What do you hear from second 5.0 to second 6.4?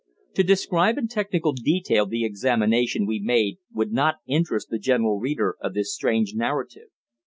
reader of this strange